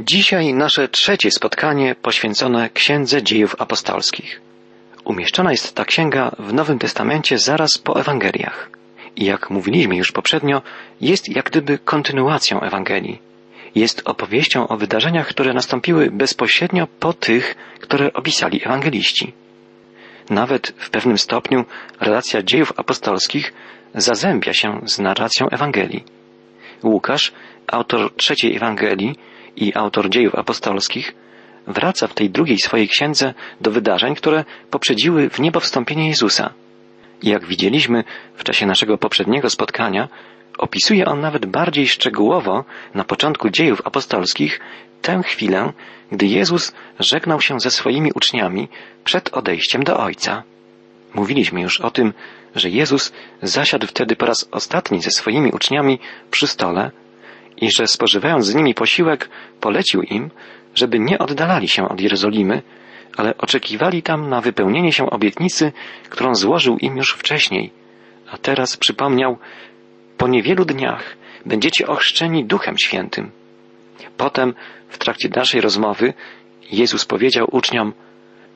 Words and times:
Dzisiaj 0.00 0.54
nasze 0.54 0.88
trzecie 0.88 1.30
spotkanie 1.30 1.94
poświęcone 1.94 2.70
Księdze 2.70 3.22
Dziejów 3.22 3.56
Apostolskich. 3.58 4.40
Umieszczona 5.04 5.50
jest 5.50 5.74
ta 5.74 5.84
księga 5.84 6.30
w 6.38 6.52
Nowym 6.52 6.78
Testamencie 6.78 7.38
zaraz 7.38 7.78
po 7.78 8.00
Ewangeliach. 8.00 8.70
I 9.16 9.24
jak 9.24 9.50
mówiliśmy 9.50 9.96
już 9.96 10.12
poprzednio, 10.12 10.62
jest 11.00 11.36
jak 11.36 11.44
gdyby 11.44 11.78
kontynuacją 11.78 12.60
Ewangelii. 12.60 13.18
Jest 13.74 14.02
opowieścią 14.04 14.68
o 14.68 14.76
wydarzeniach, 14.76 15.28
które 15.28 15.52
nastąpiły 15.52 16.10
bezpośrednio 16.10 16.86
po 17.00 17.12
tych, 17.12 17.54
które 17.80 18.12
opisali 18.12 18.64
ewangeliści. 18.64 19.32
Nawet 20.30 20.74
w 20.76 20.90
pewnym 20.90 21.18
stopniu 21.18 21.64
relacja 22.00 22.42
dziejów 22.42 22.72
apostolskich 22.76 23.52
zazębia 23.94 24.54
się 24.54 24.80
z 24.86 24.98
narracją 24.98 25.48
Ewangelii. 25.48 26.04
Łukasz, 26.82 27.32
autor 27.66 28.14
trzeciej 28.16 28.56
Ewangelii, 28.56 29.16
i 29.62 29.74
autor 29.74 30.10
dziejów 30.10 30.34
apostolskich, 30.34 31.14
wraca 31.66 32.06
w 32.06 32.14
tej 32.14 32.30
drugiej 32.30 32.58
swojej 32.58 32.88
księdze 32.88 33.34
do 33.60 33.70
wydarzeń, 33.70 34.14
które 34.14 34.44
poprzedziły 34.70 35.30
w 35.30 35.40
niebo 35.40 35.60
wstąpienie 35.60 36.08
Jezusa. 36.08 36.52
Jak 37.22 37.46
widzieliśmy 37.46 38.04
w 38.34 38.44
czasie 38.44 38.66
naszego 38.66 38.98
poprzedniego 38.98 39.50
spotkania, 39.50 40.08
opisuje 40.58 41.06
on 41.06 41.20
nawet 41.20 41.46
bardziej 41.46 41.88
szczegółowo 41.88 42.64
na 42.94 43.04
początku 43.04 43.50
dziejów 43.50 43.82
apostolskich 43.84 44.60
tę 45.02 45.22
chwilę, 45.22 45.72
gdy 46.12 46.26
Jezus 46.26 46.72
żegnał 47.00 47.40
się 47.40 47.60
ze 47.60 47.70
swoimi 47.70 48.12
uczniami 48.14 48.68
przed 49.04 49.34
odejściem 49.34 49.84
do 49.84 49.98
Ojca. 49.98 50.42
Mówiliśmy 51.14 51.60
już 51.60 51.80
o 51.80 51.90
tym, 51.90 52.12
że 52.54 52.70
Jezus 52.70 53.12
zasiadł 53.42 53.86
wtedy 53.86 54.16
po 54.16 54.26
raz 54.26 54.48
ostatni 54.50 55.02
ze 55.02 55.10
swoimi 55.10 55.50
uczniami 55.50 55.98
przy 56.30 56.46
stole 56.46 56.90
i 57.60 57.70
że 57.70 57.86
spożywając 57.86 58.46
z 58.46 58.54
nimi 58.54 58.74
posiłek, 58.74 59.28
polecił 59.60 60.02
im, 60.02 60.30
żeby 60.74 60.98
nie 60.98 61.18
oddalali 61.18 61.68
się 61.68 61.88
od 61.88 62.00
Jerozolimy, 62.00 62.62
ale 63.16 63.38
oczekiwali 63.38 64.02
tam 64.02 64.28
na 64.28 64.40
wypełnienie 64.40 64.92
się 64.92 65.10
obietnicy, 65.10 65.72
którą 66.10 66.34
złożył 66.34 66.78
im 66.78 66.96
już 66.96 67.12
wcześniej. 67.12 67.70
A 68.30 68.38
teraz 68.38 68.76
przypomniał, 68.76 69.38
po 70.16 70.28
niewielu 70.28 70.64
dniach 70.64 71.16
będziecie 71.46 71.86
ochrzczeni 71.86 72.44
Duchem 72.44 72.74
Świętym. 72.78 73.30
Potem, 74.16 74.54
w 74.88 74.98
trakcie 74.98 75.28
dalszej 75.28 75.60
rozmowy, 75.60 76.14
Jezus 76.72 77.04
powiedział 77.04 77.48
uczniom, 77.52 77.92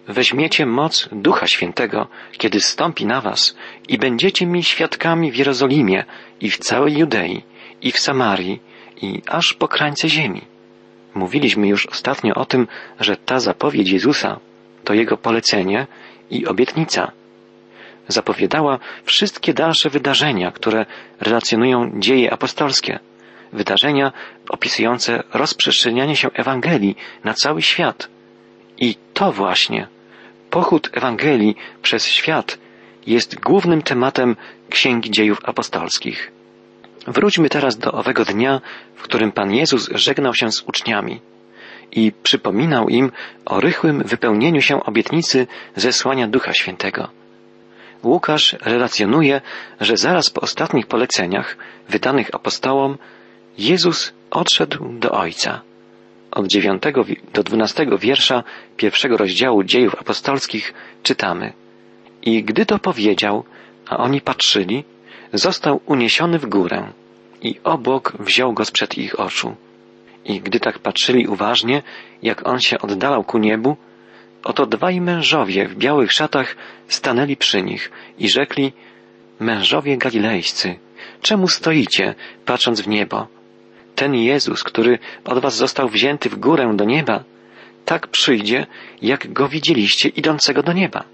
weźmiecie 0.08 0.66
moc 0.66 1.08
Ducha 1.12 1.46
Świętego, 1.46 2.08
kiedy 2.32 2.60
stąpi 2.60 3.06
na 3.06 3.20
was 3.20 3.56
i 3.88 3.98
będziecie 3.98 4.46
mi 4.46 4.62
świadkami 4.64 5.32
w 5.32 5.36
Jerozolimie 5.36 6.04
i 6.40 6.50
w 6.50 6.58
całej 6.58 6.98
Judei 6.98 7.42
i 7.82 7.92
w 7.92 7.98
Samarii 7.98 8.60
i 9.02 9.22
aż 9.28 9.54
po 9.54 9.68
krańce 9.68 10.08
ziemi. 10.08 10.42
Mówiliśmy 11.14 11.68
już 11.68 11.86
ostatnio 11.86 12.34
o 12.34 12.44
tym, 12.44 12.68
że 13.00 13.16
ta 13.16 13.40
zapowiedź 13.40 13.90
Jezusa 13.90 14.40
to 14.84 14.94
Jego 14.94 15.16
polecenie 15.16 15.86
i 16.30 16.46
obietnica. 16.46 17.12
Zapowiadała 18.08 18.78
wszystkie 19.04 19.54
dalsze 19.54 19.90
wydarzenia, 19.90 20.52
które 20.52 20.86
relacjonują 21.20 21.92
dzieje 21.98 22.32
apostolskie. 22.32 22.98
Wydarzenia 23.52 24.12
opisujące 24.48 25.22
rozprzestrzenianie 25.34 26.16
się 26.16 26.30
Ewangelii 26.34 26.96
na 27.24 27.34
cały 27.34 27.62
świat. 27.62 28.08
I 28.78 28.96
to 29.14 29.32
właśnie, 29.32 29.86
pochód 30.50 30.90
Ewangelii 30.92 31.56
przez 31.82 32.06
świat 32.06 32.58
jest 33.06 33.40
głównym 33.40 33.82
tematem 33.82 34.36
Księgi 34.70 35.10
Dziejów 35.10 35.38
Apostolskich. 35.44 36.31
Wróćmy 37.06 37.48
teraz 37.48 37.78
do 37.78 37.92
owego 37.92 38.24
dnia, 38.24 38.60
w 38.94 39.02
którym 39.02 39.32
Pan 39.32 39.54
Jezus 39.54 39.90
żegnał 39.94 40.34
się 40.34 40.52
z 40.52 40.62
uczniami 40.62 41.20
i 41.92 42.12
przypominał 42.22 42.88
im 42.88 43.12
o 43.44 43.60
rychłym 43.60 44.02
wypełnieniu 44.02 44.60
się 44.60 44.84
obietnicy 44.84 45.46
zesłania 45.76 46.28
Ducha 46.28 46.52
Świętego. 46.54 47.08
Łukasz 48.04 48.56
relacjonuje, 48.60 49.40
że 49.80 49.96
zaraz 49.96 50.30
po 50.30 50.40
ostatnich 50.40 50.86
poleceniach 50.86 51.56
wydanych 51.88 52.34
apostołom 52.34 52.98
Jezus 53.58 54.12
odszedł 54.30 54.98
do 54.98 55.10
Ojca. 55.10 55.60
Od 56.30 56.46
dziewiątego 56.46 57.04
do 57.34 57.42
dwunastego 57.42 57.98
wiersza 57.98 58.44
pierwszego 58.76 59.16
rozdziału 59.16 59.64
dziejów 59.64 59.94
apostolskich 59.94 60.74
czytamy. 61.02 61.52
I 62.22 62.44
gdy 62.44 62.66
to 62.66 62.78
powiedział, 62.78 63.44
a 63.88 63.96
oni 63.96 64.20
patrzyli, 64.20 64.84
został 65.32 65.80
uniesiony 65.86 66.38
w 66.38 66.46
górę 66.46 66.92
i 67.42 67.60
obłok 67.64 68.12
wziął 68.20 68.52
go 68.52 68.64
sprzed 68.64 68.98
ich 68.98 69.20
oczu. 69.20 69.56
I 70.24 70.40
gdy 70.40 70.60
tak 70.60 70.78
patrzyli 70.78 71.26
uważnie, 71.26 71.82
jak 72.22 72.48
on 72.48 72.60
się 72.60 72.78
oddalał 72.78 73.24
ku 73.24 73.38
niebu, 73.38 73.76
oto 74.44 74.66
dwaj 74.66 75.00
mężowie 75.00 75.68
w 75.68 75.76
białych 75.76 76.12
szatach 76.12 76.56
stanęli 76.88 77.36
przy 77.36 77.62
nich 77.62 77.90
i 78.18 78.28
rzekli, 78.28 78.72
mężowie 79.40 79.98
galilejscy, 79.98 80.74
czemu 81.22 81.48
stoicie, 81.48 82.14
patrząc 82.44 82.80
w 82.80 82.88
niebo? 82.88 83.26
Ten 83.94 84.14
Jezus, 84.14 84.62
który 84.62 84.98
od 85.24 85.38
was 85.38 85.56
został 85.56 85.88
wzięty 85.88 86.28
w 86.28 86.36
górę 86.36 86.72
do 86.76 86.84
nieba, 86.84 87.24
tak 87.84 88.06
przyjdzie, 88.06 88.66
jak 89.02 89.32
go 89.32 89.48
widzieliście 89.48 90.08
idącego 90.08 90.62
do 90.62 90.72
nieba. 90.72 91.04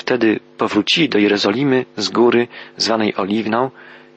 Wtedy 0.00 0.40
powrócili 0.58 1.08
do 1.08 1.18
Jerozolimy 1.18 1.84
z 1.96 2.08
góry 2.08 2.48
zwanej 2.76 3.16
Oliwną, 3.16 3.70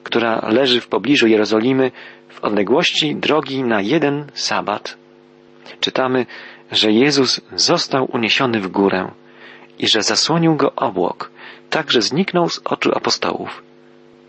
która 0.03 0.41
leży 0.49 0.81
w 0.81 0.88
pobliżu 0.88 1.27
Jerozolimy 1.27 1.91
w 2.29 2.44
odległości 2.44 3.16
drogi 3.16 3.63
na 3.63 3.81
jeden 3.81 4.25
sabat. 4.33 4.97
Czytamy, 5.79 6.25
że 6.72 6.91
Jezus 6.91 7.41
został 7.55 8.09
uniesiony 8.13 8.59
w 8.59 8.67
górę 8.67 9.11
i 9.79 9.88
że 9.88 10.01
zasłonił 10.01 10.55
go 10.55 10.75
obłok, 10.75 11.31
tak 11.69 11.91
że 11.91 12.01
zniknął 12.01 12.49
z 12.49 12.61
oczu 12.66 12.91
apostołów. 12.95 13.63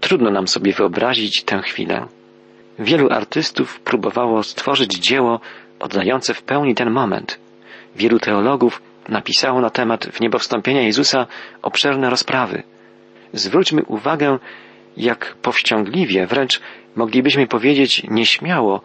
Trudno 0.00 0.30
nam 0.30 0.48
sobie 0.48 0.72
wyobrazić 0.72 1.42
tę 1.44 1.58
chwilę. 1.58 2.06
Wielu 2.78 3.10
artystów 3.10 3.80
próbowało 3.80 4.42
stworzyć 4.42 4.92
dzieło 4.98 5.40
oddające 5.80 6.34
w 6.34 6.42
pełni 6.42 6.74
ten 6.74 6.90
moment. 6.90 7.38
Wielu 7.96 8.18
teologów 8.18 8.82
napisało 9.08 9.60
na 9.60 9.70
temat 9.70 10.06
wniebowstąpienia 10.06 10.82
Jezusa 10.82 11.26
obszerne 11.62 12.10
rozprawy. 12.10 12.62
Zwróćmy 13.32 13.82
uwagę, 13.84 14.38
jak 14.96 15.34
powściągliwie, 15.42 16.26
wręcz 16.26 16.60
moglibyśmy 16.96 17.46
powiedzieć 17.46 18.02
nieśmiało, 18.08 18.80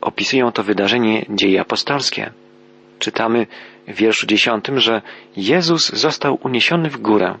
opisują 0.00 0.52
to 0.52 0.62
wydarzenie 0.62 1.26
dzieje 1.28 1.60
apostolskie. 1.60 2.30
Czytamy 2.98 3.46
w 3.88 3.94
wierszu 3.94 4.26
dziesiątym, 4.26 4.80
że 4.80 5.02
Jezus 5.36 5.92
został 5.92 6.38
uniesiony 6.42 6.90
w 6.90 6.96
górę 6.96 7.38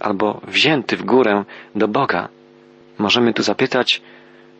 albo 0.00 0.40
wzięty 0.48 0.96
w 0.96 1.04
górę 1.04 1.44
do 1.74 1.88
Boga. 1.88 2.28
Możemy 2.98 3.34
tu 3.34 3.42
zapytać, 3.42 4.02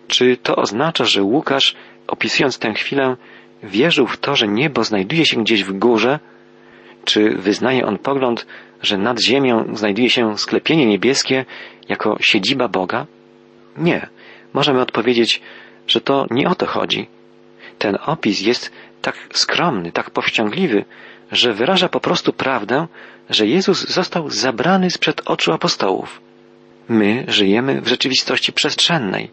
czy 0.08 0.36
to 0.36 0.56
oznacza, 0.56 1.04
że 1.04 1.22
Łukasz, 1.22 1.76
opisując 2.06 2.58
tę 2.58 2.74
chwilę, 2.74 3.16
wierzył 3.62 4.06
w 4.06 4.16
to, 4.16 4.36
że 4.36 4.48
niebo 4.48 4.84
znajduje 4.84 5.26
się 5.26 5.42
gdzieś 5.42 5.64
w 5.64 5.78
górze, 5.78 6.18
czy 7.04 7.30
wyznaje 7.30 7.86
on 7.86 7.98
pogląd, 7.98 8.46
że 8.82 8.98
nad 8.98 9.22
ziemią 9.22 9.76
znajduje 9.76 10.10
się 10.10 10.38
sklepienie 10.38 10.86
niebieskie 10.86 11.44
jako 11.88 12.16
siedziba 12.20 12.68
Boga? 12.68 13.06
Nie. 13.76 14.06
Możemy 14.52 14.80
odpowiedzieć, 14.80 15.40
że 15.86 16.00
to 16.00 16.26
nie 16.30 16.48
o 16.48 16.54
to 16.54 16.66
chodzi. 16.66 17.06
Ten 17.78 17.98
opis 18.06 18.40
jest 18.40 18.72
tak 19.02 19.16
skromny, 19.32 19.92
tak 19.92 20.10
powściągliwy, 20.10 20.84
że 21.32 21.52
wyraża 21.52 21.88
po 21.88 22.00
prostu 22.00 22.32
prawdę, 22.32 22.86
że 23.30 23.46
Jezus 23.46 23.88
został 23.88 24.30
zabrany 24.30 24.90
sprzed 24.90 25.22
oczu 25.24 25.52
apostołów. 25.52 26.20
My 26.88 27.24
żyjemy 27.28 27.80
w 27.80 27.88
rzeczywistości 27.88 28.52
przestrzennej 28.52 29.30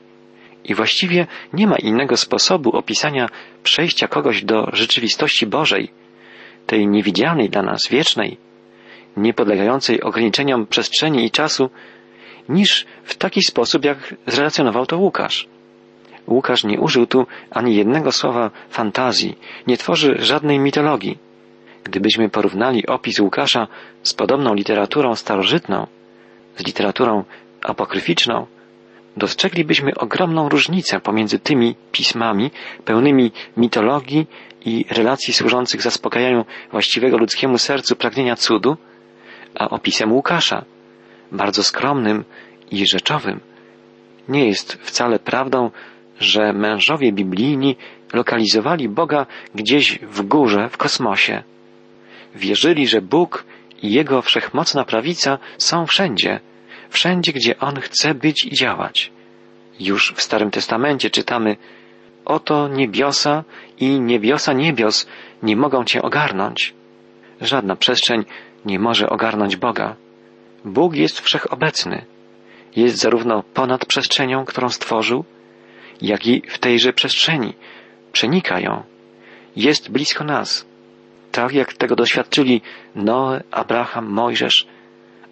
i 0.66 0.76
właściwie 0.76 1.28
nie 1.54 1.68
ma 1.68 1.76
innego 1.76 2.18
sposobu 2.18 2.70
opisania 2.78 3.30
przejścia 3.64 4.08
kogoś 4.08 4.44
do 4.44 4.68
rzeczywistości 4.74 5.48
Bożej, 5.48 5.90
tej 6.72 6.88
niewidzialnej 6.88 7.50
dla 7.50 7.62
nas, 7.62 7.82
wiecznej, 7.90 8.38
niepodlegającej 9.18 10.02
ograniczeniom 10.02 10.68
przestrzeni 10.68 11.26
i 11.26 11.32
czasu, 11.32 11.70
niż 12.50 12.86
w 13.04 13.16
taki 13.16 13.42
sposób, 13.44 13.86
jak 13.86 14.16
zrelacjonował 14.28 14.86
to 14.86 14.98
Łukasz. 14.98 15.48
Łukasz 16.28 16.64
nie 16.64 16.80
użył 16.80 17.06
tu 17.06 17.28
ani 17.52 17.76
jednego 17.76 18.12
słowa 18.12 18.52
fantazji, 18.70 19.38
nie 19.68 19.78
tworzy 19.78 20.16
żadnej 20.20 20.60
mitologii. 20.60 21.18
Gdybyśmy 21.84 22.30
porównali 22.30 22.88
opis 22.88 23.20
Łukasza 23.20 23.68
z 24.04 24.14
podobną 24.14 24.54
literaturą 24.54 25.16
starożytną, 25.16 25.88
z 26.58 26.66
literaturą 26.66 27.24
apokryficzną, 27.64 28.48
dostrzeglibyśmy 29.18 29.96
ogromną 29.96 30.50
różnicę 30.50 31.00
pomiędzy 31.00 31.40
tymi 31.40 31.76
pismami 31.92 32.52
pełnymi 32.86 33.32
mitologii 33.58 34.28
i 34.66 34.86
relacji 34.90 35.34
służących 35.34 35.82
zaspokajaniu 35.82 36.46
właściwego 36.72 37.18
ludzkiemu 37.18 37.58
sercu 37.58 37.96
pragnienia 37.96 38.36
cudu, 38.36 38.78
a 39.56 39.70
opisem 39.70 40.12
Łukasza, 40.12 40.66
bardzo 41.32 41.64
skromnym 41.64 42.24
i 42.72 42.88
rzeczowym. 42.88 43.40
Nie 44.30 44.48
jest 44.48 44.74
wcale 44.74 45.20
prawdą, 45.20 45.72
że 46.20 46.54
mężowie 46.54 47.12
biblijni 47.12 47.76
lokalizowali 48.14 48.90
Boga 48.90 49.26
gdzieś 49.56 50.00
w 50.00 50.22
górze, 50.22 50.70
w 50.70 50.78
kosmosie. 50.78 51.44
Wierzyli, 52.36 52.88
że 52.88 53.02
Bóg 53.02 53.46
i 53.82 53.92
Jego 53.92 54.22
wszechmocna 54.22 54.86
prawica 54.86 55.38
są 55.58 55.86
wszędzie, 55.86 56.40
wszędzie, 56.92 57.34
gdzie 57.34 57.60
On 57.60 57.80
chce 57.80 58.14
być 58.14 58.46
i 58.46 58.56
działać. 58.56 59.12
Już 59.80 60.14
w 60.14 60.22
Starym 60.22 60.52
Testamencie 60.52 61.10
czytamy 61.10 61.58
Oto 62.26 62.68
niebiosa 62.68 63.44
i 63.80 64.00
niebiosa 64.00 64.54
niebios 64.54 65.08
nie 65.44 65.56
mogą 65.56 65.84
Cię 65.84 66.02
ogarnąć. 66.02 66.74
Żadna 67.42 67.76
przestrzeń 67.76 68.26
nie 68.66 68.80
może 68.80 69.10
ogarnąć 69.10 69.56
Boga. 69.56 69.96
Bóg 70.66 70.96
jest 70.96 71.20
wszechobecny. 71.20 72.06
Jest 72.76 72.98
zarówno 72.98 73.44
ponad 73.54 73.86
przestrzenią, 73.86 74.46
którą 74.46 74.70
stworzył, 74.70 75.26
jak 76.02 76.28
i 76.28 76.42
w 76.48 76.60
tejże 76.60 76.94
przestrzeni. 76.94 77.54
Przenika 78.12 78.60
ją. 78.60 78.84
Jest 79.56 79.92
blisko 79.92 80.24
nas. 80.24 80.66
Tak 81.32 81.54
jak 81.54 81.74
tego 81.74 81.96
doświadczyli 81.96 82.62
Noe, 82.96 83.44
Abraham, 83.52 84.10
Mojżesz, 84.10 84.68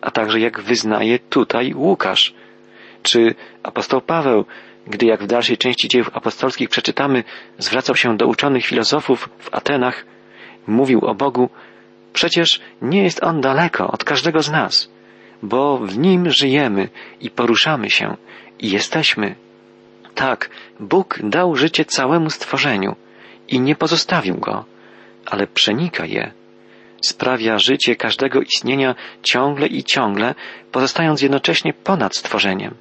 a 0.02 0.12
także 0.12 0.40
jak 0.40 0.62
wyznaje 0.62 1.20
tutaj 1.20 1.74
Łukasz, 1.74 2.34
czy 3.04 3.36
apostoł 3.64 4.02
Paweł, 4.02 4.46
gdy 4.88 5.06
jak 5.06 5.24
w 5.24 5.28
dalszej 5.28 5.58
części 5.58 5.88
dziejów 5.88 6.10
apostolskich 6.14 6.70
przeczytamy, 6.70 7.24
zwracał 7.58 7.96
się 7.96 8.18
do 8.18 8.28
uczonych 8.28 8.66
filozofów 8.66 9.30
w 9.40 9.54
Atenach, 9.54 10.06
mówił 10.68 11.06
o 11.06 11.16
Bogu, 11.16 11.50
przecież 12.14 12.60
nie 12.82 13.04
jest 13.04 13.24
On 13.24 13.42
daleko 13.42 13.88
od 13.88 14.04
każdego 14.04 14.42
z 14.42 14.52
nas, 14.52 14.92
bo 15.44 15.78
w 15.78 15.98
Nim 15.98 16.30
żyjemy 16.30 16.90
i 17.22 17.30
poruszamy 17.30 17.90
się 17.90 18.18
i 18.60 18.72
jesteśmy. 18.72 19.36
Tak, 20.16 20.50
Bóg 20.80 21.20
dał 21.24 21.56
życie 21.56 21.86
całemu 21.86 22.30
stworzeniu 22.30 22.96
i 23.48 23.60
nie 23.60 23.76
pozostawił 23.76 24.36
go, 24.36 24.66
ale 25.26 25.48
przenika 25.48 26.06
je. 26.06 26.39
Sprawia 27.02 27.60
życie 27.60 27.96
każdego 27.96 28.42
istnienia 28.42 28.96
ciągle 29.24 29.68
i 29.68 29.84
ciągle, 29.84 30.36
pozostając 30.72 31.22
jednocześnie 31.22 31.74
ponad 31.74 32.16
stworzeniem. 32.16 32.76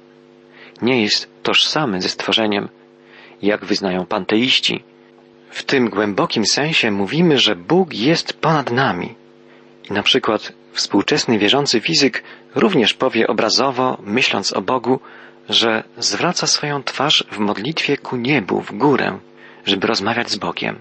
Nie 0.81 1.03
jest 1.03 1.43
tożsamy 1.43 2.01
ze 2.01 2.09
stworzeniem, 2.09 2.69
jak 3.41 3.65
wyznają 3.65 4.05
panteiści. 4.05 4.83
W 5.49 5.63
tym 5.63 5.89
głębokim 5.89 6.45
sensie 6.45 6.91
mówimy, 6.91 7.37
że 7.37 7.55
Bóg 7.55 7.93
jest 7.93 8.33
ponad 8.33 8.71
nami. 8.71 9.15
I 9.89 9.93
na 9.93 10.03
przykład 10.03 10.53
współczesny 10.73 11.39
wierzący 11.39 11.81
fizyk 11.81 12.23
również 12.55 12.93
powie 12.93 13.27
obrazowo, 13.27 13.97
myśląc 14.03 14.53
o 14.53 14.61
Bogu, 14.61 14.99
że 15.49 15.83
zwraca 15.97 16.47
swoją 16.47 16.83
twarz 16.83 17.23
w 17.31 17.37
modlitwie 17.37 17.97
ku 17.97 18.15
niebu, 18.15 18.61
w 18.61 18.77
górę, 18.77 19.19
żeby 19.65 19.87
rozmawiać 19.87 20.29
z 20.29 20.35
Bogiem. 20.35 20.79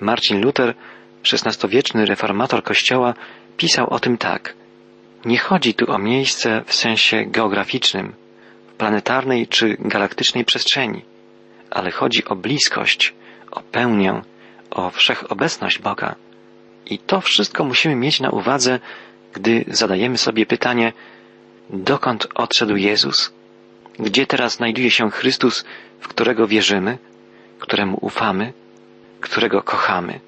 Marcin 0.00 0.40
Luther, 0.40 0.74
XVI-wieczny 1.22 2.06
reformator 2.06 2.62
Kościoła, 2.62 3.14
pisał 3.56 3.90
o 3.90 4.00
tym 4.00 4.18
tak. 4.18 4.54
Nie 5.24 5.38
chodzi 5.38 5.74
tu 5.74 5.92
o 5.92 5.98
miejsce 5.98 6.62
w 6.66 6.74
sensie 6.74 7.24
geograficznym, 7.26 8.14
planetarnej 8.78 9.46
czy 9.46 9.76
galaktycznej 9.78 10.44
przestrzeni, 10.44 11.02
ale 11.70 11.90
chodzi 11.90 12.24
o 12.24 12.36
bliskość, 12.36 13.14
o 13.50 13.60
pełnię, 13.60 14.22
o 14.70 14.90
wszechobecność 14.90 15.78
Boga. 15.78 16.14
I 16.86 16.98
to 16.98 17.20
wszystko 17.20 17.64
musimy 17.64 17.96
mieć 17.96 18.20
na 18.20 18.30
uwadze, 18.30 18.80
gdy 19.32 19.64
zadajemy 19.68 20.18
sobie 20.18 20.46
pytanie, 20.46 20.92
dokąd 21.70 22.26
odszedł 22.34 22.76
Jezus? 22.76 23.32
Gdzie 23.98 24.26
teraz 24.26 24.54
znajduje 24.54 24.90
się 24.90 25.10
Chrystus, 25.10 25.64
w 26.00 26.08
którego 26.08 26.46
wierzymy, 26.46 26.98
któremu 27.58 27.98
ufamy, 28.00 28.52
którego 29.20 29.62
kochamy? 29.62 30.20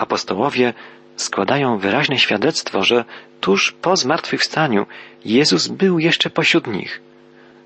Apostołowie 0.00 0.74
składają 1.16 1.78
wyraźne 1.78 2.18
świadectwo, 2.18 2.82
że 2.82 3.04
tuż 3.40 3.72
po 3.72 3.96
zmartwychwstaniu 3.96 4.86
Jezus 5.24 5.68
był 5.68 5.98
jeszcze 5.98 6.30
pośród 6.30 6.66
nich, 6.66 7.00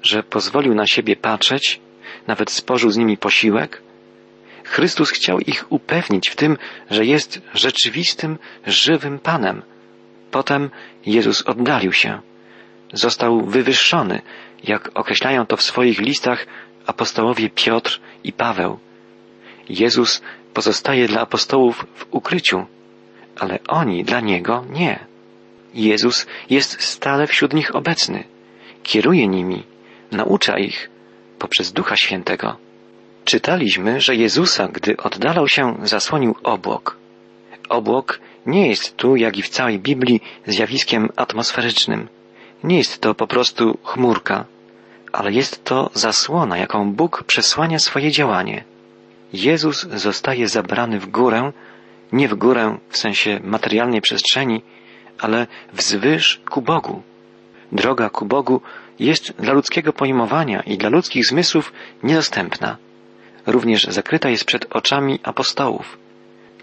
że 0.02 0.22
pozwolił 0.22 0.74
na 0.74 0.86
siebie 0.86 1.16
patrzeć, 1.16 1.80
nawet 2.26 2.50
spożył 2.50 2.90
z 2.90 2.96
nimi 2.96 3.16
posiłek. 3.16 3.82
Chrystus 4.64 5.10
chciał 5.10 5.40
ich 5.40 5.64
upewnić 5.68 6.28
w 6.28 6.36
tym, 6.36 6.56
że 6.90 7.04
jest 7.04 7.42
rzeczywistym, 7.54 8.38
żywym 8.66 9.18
Panem. 9.18 9.62
Potem 10.30 10.70
Jezus 11.06 11.42
oddalił 11.42 11.92
się. 11.92 12.20
Został 12.92 13.40
wywyższony, 13.40 14.22
jak 14.64 14.90
określają 14.94 15.46
to 15.46 15.56
w 15.56 15.62
swoich 15.62 16.00
listach 16.00 16.46
apostołowie 16.86 17.50
Piotr 17.50 18.00
i 18.24 18.32
Paweł. 18.32 18.78
Jezus 19.68 20.22
pozostaje 20.54 21.08
dla 21.08 21.20
apostołów 21.20 21.86
w 21.94 22.06
ukryciu, 22.10 22.66
ale 23.36 23.58
oni 23.68 24.04
dla 24.04 24.20
Niego 24.20 24.64
nie. 24.70 25.06
Jezus 25.74 26.26
jest 26.50 26.82
stale 26.82 27.26
wśród 27.26 27.52
nich 27.54 27.76
obecny, 27.76 28.24
kieruje 28.82 29.28
nimi, 29.28 29.62
naucza 30.12 30.58
ich 30.58 30.90
poprzez 31.38 31.72
Ducha 31.72 31.96
Świętego. 31.96 32.56
Czytaliśmy, 33.24 34.00
że 34.00 34.16
Jezusa, 34.16 34.68
gdy 34.68 34.96
oddalał 34.96 35.48
się, 35.48 35.76
zasłonił 35.82 36.34
obłok. 36.42 36.96
Obłok 37.68 38.20
nie 38.46 38.68
jest 38.68 38.96
tu, 38.96 39.16
jak 39.16 39.36
i 39.36 39.42
w 39.42 39.48
całej 39.48 39.78
Biblii, 39.78 40.20
zjawiskiem 40.46 41.08
atmosferycznym. 41.16 42.08
Nie 42.64 42.78
jest 42.78 43.00
to 43.00 43.14
po 43.14 43.26
prostu 43.26 43.78
chmurka, 43.82 44.44
ale 45.12 45.32
jest 45.32 45.64
to 45.64 45.90
zasłona, 45.94 46.58
jaką 46.58 46.92
Bóg 46.92 47.24
przesłania 47.26 47.78
swoje 47.78 48.10
działanie. 48.10 48.64
Jezus 49.34 49.86
zostaje 49.94 50.48
zabrany 50.48 51.00
w 51.00 51.06
górę, 51.06 51.52
nie 52.12 52.28
w 52.28 52.34
górę 52.34 52.78
w 52.88 52.98
sensie 52.98 53.40
materialnej 53.42 54.00
przestrzeni, 54.00 54.62
ale 55.18 55.46
wzwyż 55.72 56.40
ku 56.50 56.62
Bogu. 56.62 57.02
Droga 57.72 58.10
ku 58.10 58.26
Bogu 58.26 58.60
jest 58.98 59.32
dla 59.32 59.52
ludzkiego 59.52 59.92
pojmowania 59.92 60.60
i 60.60 60.78
dla 60.78 60.88
ludzkich 60.88 61.26
zmysłów 61.26 61.72
niedostępna. 62.02 62.76
Również 63.46 63.84
zakryta 63.84 64.28
jest 64.28 64.44
przed 64.44 64.66
oczami 64.70 65.18
apostołów. 65.22 65.98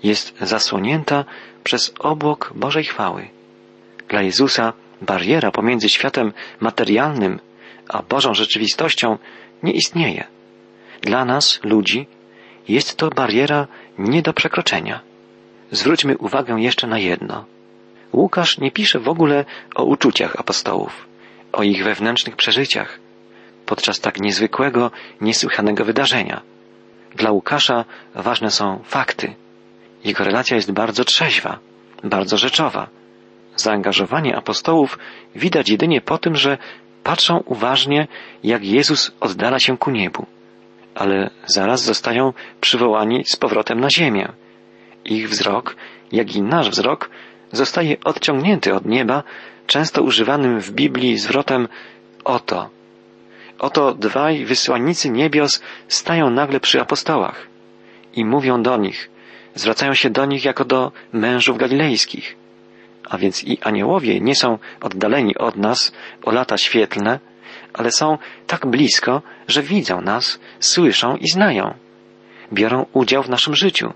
Jest 0.04 0.34
zasłonięta 0.42 1.26
przez 1.64 1.94
obłok 2.00 2.52
Bożej 2.56 2.84
chwały. 2.84 3.28
Dla 4.10 4.22
Jezusa 4.22 4.74
bariera 5.02 5.52
pomiędzy 5.52 5.90
światem 5.90 6.34
materialnym 6.60 7.40
a 7.90 8.02
Bożą 8.02 8.34
rzeczywistością 8.34 9.18
nie 9.64 9.72
istnieje. 9.72 10.24
Dla 11.02 11.26
nas, 11.26 11.60
ludzi, 11.64 12.08
jest 12.68 12.98
to 12.98 13.10
bariera 13.10 13.68
nie 13.98 14.22
do 14.22 14.34
przekroczenia. 14.34 15.02
Zwróćmy 15.72 16.18
uwagę 16.18 16.56
jeszcze 16.60 16.88
na 16.88 17.00
jedno. 17.00 17.46
Łukasz 18.14 18.58
nie 18.58 18.72
pisze 18.72 19.00
w 19.00 19.10
ogóle 19.10 19.46
o 19.76 19.84
uczuciach 19.84 20.36
apostołów, 20.36 21.08
o 21.52 21.64
ich 21.64 21.84
wewnętrznych 21.84 22.36
przeżyciach, 22.36 23.00
podczas 23.66 24.00
tak 24.00 24.20
niezwykłego, 24.20 24.92
niesłychanego 25.22 25.86
wydarzenia. 25.86 26.42
Dla 27.16 27.32
Łukasza 27.32 27.86
ważne 28.16 28.52
są 28.52 28.80
fakty. 28.84 29.36
Jego 30.04 30.24
relacja 30.24 30.56
jest 30.56 30.72
bardzo 30.72 31.06
trzeźwa, 31.06 31.60
bardzo 32.04 32.38
rzeczowa. 32.38 32.88
Zaangażowanie 33.56 34.36
apostołów 34.36 35.00
widać 35.36 35.70
jedynie 35.70 36.02
po 36.02 36.18
tym, 36.18 36.36
że 36.36 36.58
patrzą 37.04 37.44
uważnie, 37.46 38.08
jak 38.44 38.66
Jezus 38.66 39.12
oddala 39.20 39.60
się 39.60 39.78
ku 39.78 39.92
niebu, 39.92 40.26
ale 40.96 41.30
zaraz 41.46 41.84
zostają 41.84 42.34
przywołani 42.62 43.24
z 43.26 43.36
powrotem 43.36 43.80
na 43.80 43.90
ziemię. 43.90 44.32
Ich 45.06 45.30
wzrok, 45.30 45.76
jak 46.12 46.36
i 46.36 46.42
nasz 46.42 46.70
wzrok, 46.70 47.10
zostaje 47.52 47.98
odciągnięty 48.04 48.76
od 48.76 48.86
nieba, 48.86 49.24
często 49.68 50.04
używanym 50.04 50.60
w 50.60 50.72
Biblii 50.72 51.18
zwrotem 51.18 51.68
oto. 52.24 52.70
Oto 53.60 53.94
dwaj 53.94 54.46
wysłannicy 54.46 55.10
niebios 55.10 55.62
stają 55.88 56.30
nagle 56.30 56.60
przy 56.60 56.82
apostołach 56.82 57.48
i 58.14 58.26
mówią 58.26 58.64
do 58.64 58.78
nich, 58.78 59.10
zwracają 59.56 59.94
się 59.94 60.10
do 60.10 60.26
nich 60.26 60.46
jako 60.46 60.66
do 60.66 60.92
mężów 61.14 61.58
galilejskich 61.58 62.42
a 63.12 63.18
więc 63.18 63.44
i 63.44 63.60
aniołowie 63.62 64.22
nie 64.22 64.36
są 64.36 64.58
oddaleni 64.82 65.38
od 65.38 65.56
nas 65.56 65.92
o 66.24 66.32
lata 66.32 66.58
świetlne, 66.58 67.20
ale 67.74 67.92
są 67.92 68.18
tak 68.48 68.66
blisko, 68.66 69.22
że 69.48 69.64
widzą 69.64 70.02
nas, 70.02 70.40
słyszą 70.60 71.16
i 71.16 71.28
znają. 71.28 71.74
Biorą 72.54 72.86
udział 72.94 73.24
w 73.24 73.30
naszym 73.30 73.56
życiu. 73.56 73.94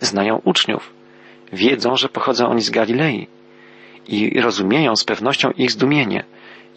Znają 0.00 0.40
uczniów. 0.44 0.92
Wiedzą, 1.52 1.96
że 1.96 2.08
pochodzą 2.08 2.48
oni 2.48 2.60
z 2.60 2.70
Galilei 2.70 3.26
i 4.08 4.40
rozumieją 4.40 4.96
z 4.96 5.04
pewnością 5.04 5.50
ich 5.50 5.70
zdumienie, 5.70 6.24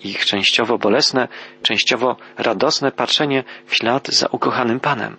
ich 0.03 0.25
częściowo 0.25 0.77
bolesne, 0.77 1.27
częściowo 1.61 2.17
radosne 2.37 2.91
patrzenie 2.91 3.43
w 3.65 3.75
ślad 3.75 4.07
za 4.07 4.27
ukochanym 4.27 4.79
Panem. 4.79 5.17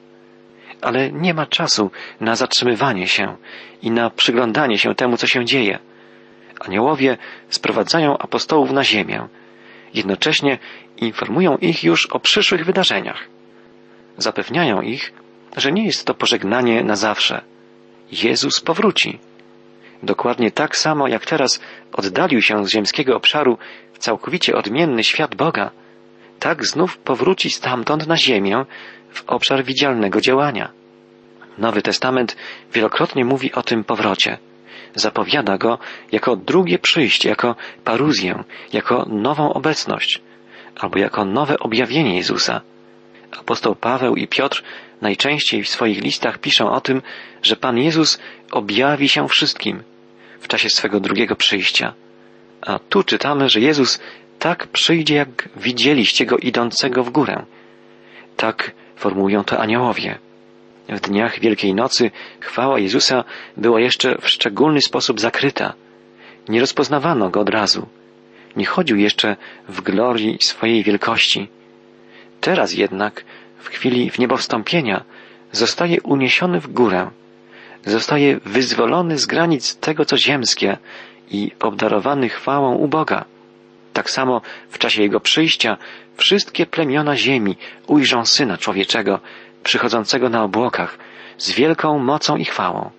Ale 0.82 1.12
nie 1.12 1.34
ma 1.34 1.46
czasu 1.46 1.90
na 2.20 2.36
zatrzymywanie 2.36 3.08
się 3.08 3.36
i 3.82 3.90
na 3.90 4.10
przyglądanie 4.10 4.78
się 4.78 4.94
temu, 4.94 5.16
co 5.16 5.26
się 5.26 5.44
dzieje. 5.44 5.78
Aniołowie 6.60 7.16
sprowadzają 7.48 8.18
apostołów 8.18 8.70
na 8.70 8.84
ziemię. 8.84 9.28
Jednocześnie 9.94 10.58
informują 10.96 11.56
ich 11.56 11.84
już 11.84 12.06
o 12.06 12.20
przyszłych 12.20 12.64
wydarzeniach. 12.64 13.28
Zapewniają 14.18 14.80
ich, 14.80 15.12
że 15.56 15.72
nie 15.72 15.86
jest 15.86 16.06
to 16.06 16.14
pożegnanie 16.14 16.84
na 16.84 16.96
zawsze. 16.96 17.42
Jezus 18.12 18.60
powróci. 18.60 19.18
Dokładnie 20.02 20.50
tak 20.50 20.76
samo 20.76 21.08
jak 21.08 21.26
teraz 21.26 21.60
oddalił 21.92 22.42
się 22.42 22.66
z 22.66 22.70
ziemskiego 22.70 23.16
obszaru 23.16 23.58
w 23.92 23.98
całkowicie 23.98 24.56
odmienny 24.56 25.04
świat 25.04 25.34
Boga, 25.34 25.70
tak 26.38 26.64
znów 26.64 26.98
powróci 26.98 27.50
stamtąd 27.50 28.06
na 28.06 28.16
ziemię 28.16 28.64
w 29.10 29.24
obszar 29.26 29.64
widzialnego 29.64 30.20
działania. 30.20 30.72
Nowy 31.58 31.82
Testament 31.82 32.36
wielokrotnie 32.72 33.24
mówi 33.24 33.52
o 33.52 33.62
tym 33.62 33.84
powrocie. 33.84 34.38
Zapowiada 34.96 35.58
go 35.58 35.78
jako 36.12 36.36
drugie 36.36 36.78
przyjście, 36.78 37.28
jako 37.28 37.56
paruzję, 37.84 38.44
jako 38.72 39.06
nową 39.08 39.52
obecność, 39.52 40.20
albo 40.76 40.98
jako 40.98 41.24
nowe 41.24 41.58
objawienie 41.58 42.16
Jezusa. 42.16 42.60
Apostoł 43.40 43.74
Paweł 43.74 44.16
i 44.16 44.28
Piotr 44.28 44.62
najczęściej 45.00 45.62
w 45.62 45.68
swoich 45.68 46.00
listach 46.00 46.38
piszą 46.38 46.70
o 46.70 46.80
tym, 46.80 47.02
że 47.42 47.56
Pan 47.56 47.78
Jezus 47.78 48.18
objawi 48.50 49.08
się 49.08 49.28
wszystkim 49.28 49.82
w 50.40 50.48
czasie 50.48 50.70
swego 50.70 51.00
drugiego 51.00 51.36
przyjścia. 51.36 51.94
A 52.60 52.78
tu 52.78 53.02
czytamy, 53.02 53.48
że 53.48 53.60
Jezus 53.60 54.00
tak 54.38 54.66
przyjdzie, 54.66 55.14
jak 55.14 55.48
widzieliście 55.56 56.26
go 56.26 56.36
idącego 56.36 57.04
w 57.04 57.10
górę. 57.10 57.44
Tak 58.36 58.72
formułują 58.96 59.44
to 59.44 59.58
aniołowie. 59.58 60.18
W 60.88 61.00
dniach 61.00 61.40
Wielkiej 61.40 61.74
Nocy 61.74 62.10
chwała 62.40 62.78
Jezusa 62.78 63.24
była 63.56 63.80
jeszcze 63.80 64.18
w 64.20 64.28
szczególny 64.28 64.80
sposób 64.80 65.20
zakryta. 65.20 65.72
Nie 66.48 66.60
rozpoznawano 66.60 67.30
go 67.30 67.40
od 67.40 67.48
razu. 67.48 67.86
Nie 68.56 68.66
chodził 68.66 68.96
jeszcze 68.96 69.36
w 69.68 69.80
glorii 69.80 70.38
swojej 70.40 70.82
wielkości. 70.82 71.48
Teraz 72.40 72.74
jednak, 72.74 73.24
w 73.58 73.68
chwili 73.68 74.10
w 74.10 74.18
niebowstąpienia, 74.18 75.04
zostaje 75.52 76.02
uniesiony 76.02 76.60
w 76.60 76.72
górę. 76.72 77.10
Zostaje 77.86 78.40
wyzwolony 78.44 79.18
z 79.18 79.26
granic 79.26 79.76
tego, 79.76 80.04
co 80.04 80.16
ziemskie 80.16 80.78
i 81.30 81.50
obdarowany 81.60 82.28
chwałą 82.28 82.74
u 82.74 82.88
Boga. 82.88 83.24
Tak 83.92 84.10
samo 84.10 84.40
w 84.70 84.78
czasie 84.78 85.02
Jego 85.02 85.20
przyjścia 85.20 85.76
wszystkie 86.16 86.66
plemiona 86.66 87.16
ziemi 87.16 87.56
ujrzą 87.86 88.24
Syna 88.24 88.58
Człowieczego, 88.58 89.20
przychodzącego 89.66 90.28
na 90.28 90.42
obłokach, 90.42 90.98
z 91.38 91.52
wielką 91.52 91.98
mocą 91.98 92.36
i 92.36 92.44
chwałą. 92.44 92.90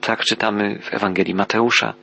Tak 0.00 0.24
czytamy 0.24 0.78
w 0.82 0.94
Ewangelii 0.94 1.34
Mateusza. 1.34 1.94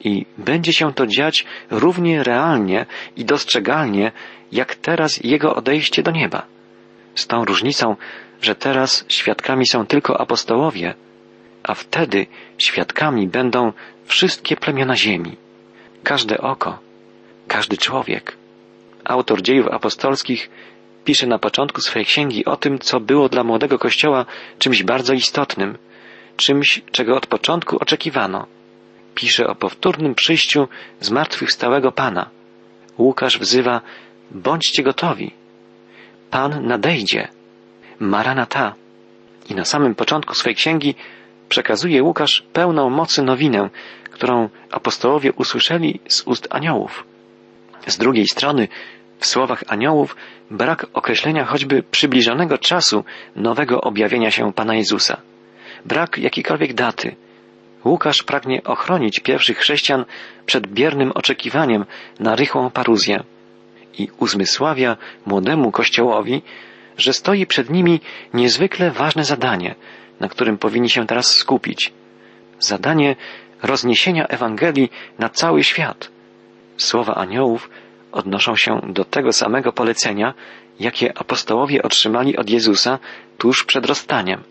I 0.00 0.26
będzie 0.38 0.72
się 0.72 0.94
to 0.94 1.06
dziać 1.06 1.46
równie 1.70 2.22
realnie 2.22 2.86
i 3.16 3.24
dostrzegalnie, 3.24 4.12
jak 4.52 4.74
teraz 4.74 5.20
Jego 5.24 5.54
odejście 5.54 6.02
do 6.02 6.10
nieba. 6.10 6.42
Z 7.14 7.26
tą 7.26 7.44
różnicą, 7.44 7.96
że 8.42 8.54
teraz 8.54 9.04
świadkami 9.08 9.66
są 9.66 9.86
tylko 9.86 10.20
apostołowie, 10.20 10.94
a 11.62 11.74
wtedy 11.74 12.26
świadkami 12.58 13.28
będą 13.28 13.72
wszystkie 14.04 14.56
plemiona 14.56 14.96
ziemi, 14.96 15.36
każde 16.02 16.38
oko, 16.38 16.78
każdy 17.48 17.76
człowiek. 17.76 18.36
Autor 19.04 19.42
dziejów 19.42 19.68
apostolskich 19.68 20.50
pisze 21.04 21.26
na 21.26 21.38
początku 21.38 21.80
swojej 21.80 22.06
księgi 22.06 22.44
o 22.44 22.56
tym, 22.56 22.78
co 22.78 23.00
było 23.00 23.28
dla 23.28 23.44
młodego 23.44 23.78
kościoła 23.78 24.26
czymś 24.58 24.82
bardzo 24.82 25.12
istotnym, 25.12 25.78
czymś, 26.36 26.82
czego 26.92 27.16
od 27.16 27.26
początku 27.26 27.76
oczekiwano. 27.80 28.46
Pisze 29.14 29.46
o 29.46 29.54
powtórnym 29.54 30.14
przyjściu 30.14 30.68
zmartwychwstałego 31.00 31.92
Pana. 31.92 32.30
Łukasz 32.98 33.38
wzywa, 33.38 33.80
bądźcie 34.30 34.82
gotowi. 34.82 35.32
Pan 36.30 36.66
nadejdzie. 36.66 37.28
Maranata. 37.98 38.74
I 39.48 39.54
na 39.54 39.64
samym 39.64 39.94
początku 39.94 40.34
swojej 40.34 40.56
księgi 40.56 40.94
przekazuje 41.48 42.02
Łukasz 42.02 42.44
pełną 42.52 42.90
mocy 42.90 43.22
nowinę, 43.22 43.70
którą 44.10 44.48
apostołowie 44.70 45.32
usłyszeli 45.32 46.00
z 46.08 46.22
ust 46.22 46.48
aniołów. 46.50 47.04
Z 47.86 47.98
drugiej 47.98 48.28
strony, 48.28 48.68
w 49.18 49.26
słowach 49.26 49.64
aniołów 49.66 50.16
brak 50.50 50.86
określenia 50.92 51.44
choćby 51.44 51.82
przybliżonego 51.82 52.58
czasu 52.58 53.04
nowego 53.36 53.80
objawienia 53.80 54.30
się 54.30 54.52
Pana 54.52 54.74
Jezusa. 54.74 55.20
Brak 55.84 56.18
jakiejkolwiek 56.18 56.74
daty. 56.74 57.16
Łukasz 57.84 58.22
pragnie 58.22 58.64
ochronić 58.64 59.20
pierwszych 59.20 59.58
chrześcijan 59.58 60.04
przed 60.46 60.66
biernym 60.66 61.12
oczekiwaniem 61.12 61.84
na 62.20 62.36
rychłą 62.36 62.70
paruzję 62.70 63.24
i 63.98 64.08
uzmysławia 64.18 64.96
młodemu 65.26 65.70
kościołowi, 65.70 66.42
że 66.98 67.12
stoi 67.12 67.46
przed 67.46 67.70
nimi 67.70 68.00
niezwykle 68.34 68.90
ważne 68.90 69.24
zadanie, 69.24 69.74
na 70.20 70.28
którym 70.28 70.58
powinni 70.58 70.90
się 70.90 71.06
teraz 71.06 71.34
skupić. 71.34 71.92
Zadanie 72.58 73.16
rozniesienia 73.62 74.26
Ewangelii 74.26 74.90
na 75.18 75.28
cały 75.28 75.64
świat. 75.64 76.10
Słowa 76.76 77.14
aniołów 77.14 77.70
odnoszą 78.14 78.56
się 78.56 78.80
do 78.88 79.04
tego 79.04 79.32
samego 79.32 79.72
polecenia, 79.72 80.34
jakie 80.80 81.18
apostołowie 81.18 81.82
otrzymali 81.82 82.36
od 82.36 82.50
Jezusa 82.50 82.98
tuż 83.38 83.64
przed 83.64 83.86
rozstaniem. 83.86 84.42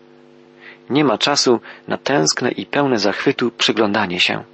Nie 0.90 1.04
ma 1.04 1.18
czasu 1.18 1.60
na 1.88 1.96
tęskne 1.96 2.50
i 2.50 2.66
pełne 2.66 2.98
zachwytu 2.98 3.50
przyglądanie 3.50 4.20
się. 4.20 4.44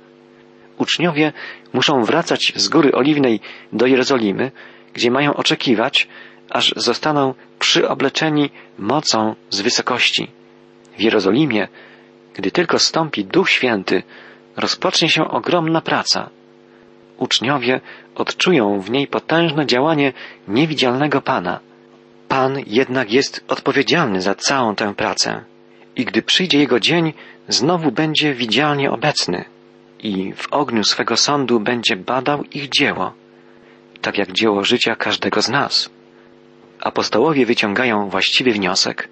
Uczniowie 0.79 1.33
muszą 1.73 2.05
wracać 2.05 2.53
z 2.57 2.69
Góry 2.69 2.93
Oliwnej 2.93 3.41
do 3.73 3.87
Jerozolimy, 3.87 4.53
gdzie 4.95 5.11
mają 5.11 5.35
oczekiwać, 5.35 6.09
aż 6.51 6.75
zostaną 6.77 7.35
przyobleczeni 7.59 8.51
mocą 8.79 9.35
z 9.51 9.61
wysokości. 9.61 10.31
W 10.99 11.01
Jerozolimie, 11.01 11.69
gdy 12.35 12.51
tylko 12.51 12.79
stąpi 12.79 13.25
Duch 13.25 13.51
Święty, 13.51 14.03
rozpocznie 14.57 15.09
się 15.09 15.29
ogromna 15.29 15.81
praca. 15.81 16.31
Uczniowie 17.21 17.81
odczują 18.15 18.81
w 18.81 18.91
niej 18.91 19.07
potężne 19.07 19.67
działanie 19.67 20.13
niewidzialnego 20.49 21.21
Pana. 21.21 21.61
Pan 22.29 22.59
jednak 22.67 23.13
jest 23.13 23.45
odpowiedzialny 23.49 24.21
za 24.21 24.35
całą 24.35 24.75
tę 24.75 24.95
pracę. 24.95 25.45
I 25.97 26.05
gdy 26.05 26.23
przyjdzie 26.23 26.59
Jego 26.59 26.81
dzień, 26.81 27.13
znowu 27.49 27.93
będzie 27.93 28.35
widzialnie 28.35 28.91
obecny 28.91 29.45
i 30.03 30.33
w 30.33 30.53
ogniu 30.53 30.85
swego 30.85 31.17
sądu 31.17 31.61
będzie 31.61 31.97
badał 31.97 32.45
ich 32.45 32.69
dzieło, 32.69 33.13
tak 34.01 34.19
jak 34.19 34.33
dzieło 34.33 34.65
życia 34.65 34.97
każdego 34.97 35.43
z 35.43 35.49
nas. 35.49 35.91
Apostołowie 36.81 37.47
wyciągają 37.47 38.09
właściwy 38.09 38.53
wniosek. 38.53 39.09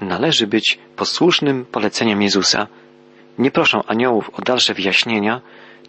Należy 0.00 0.46
być 0.46 0.78
posłusznym 0.96 1.64
poleceniem 1.64 2.22
Jezusa. 2.22 2.66
Nie 3.38 3.50
proszą 3.50 3.82
aniołów 3.82 4.30
o 4.32 4.42
dalsze 4.42 4.74
wyjaśnienia, 4.74 5.40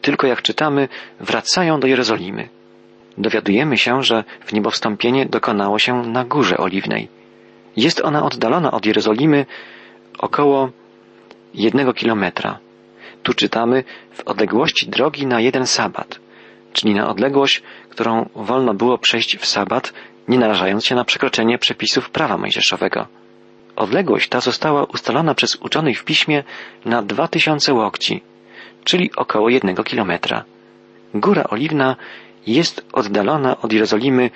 tylko 0.01 0.27
jak 0.27 0.41
czytamy, 0.41 0.87
wracają 1.19 1.79
do 1.79 1.87
Jerozolimy. 1.87 2.49
Dowiadujemy 3.17 3.77
się, 3.77 4.03
że 4.03 4.23
w 4.45 4.53
niebowstąpienie 4.53 5.25
dokonało 5.25 5.79
się 5.79 6.01
na 6.01 6.25
Górze 6.25 6.57
Oliwnej. 6.57 7.07
Jest 7.77 8.01
ona 8.01 8.23
oddalona 8.23 8.71
od 8.71 8.85
Jerozolimy 8.85 9.45
około 10.19 10.69
jednego 11.53 11.93
kilometra. 11.93 12.59
Tu 13.23 13.33
czytamy 13.33 13.83
w 14.11 14.27
odległości 14.27 14.87
drogi 14.87 15.27
na 15.27 15.41
jeden 15.41 15.67
sabat, 15.67 16.19
czyli 16.73 16.93
na 16.93 17.09
odległość, 17.09 17.63
którą 17.89 18.29
wolno 18.35 18.73
było 18.73 18.97
przejść 18.97 19.37
w 19.37 19.45
sabat, 19.45 19.93
nie 20.27 20.39
narażając 20.39 20.85
się 20.85 20.95
na 20.95 21.05
przekroczenie 21.05 21.57
przepisów 21.57 22.09
prawa 22.09 22.37
mojżeszowego. 22.37 23.07
Odległość 23.75 24.29
ta 24.29 24.39
została 24.41 24.83
ustalona 24.83 25.35
przez 25.35 25.55
uczonych 25.55 25.99
w 25.99 26.03
piśmie 26.03 26.43
na 26.85 27.01
dwa 27.01 27.27
tysiące 27.27 27.73
łokci, 27.73 28.23
czyli 28.85 29.11
około 29.15 29.49
jednego 29.49 29.83
kilometra. 29.83 30.43
Góra 31.13 31.43
Oliwna 31.43 31.95
jest 32.47 32.85
oddalona 32.93 33.61
od 33.61 33.73
Jerozolimy 33.73 34.29